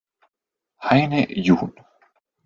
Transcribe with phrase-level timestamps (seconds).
[0.79, 1.71] Heine jun.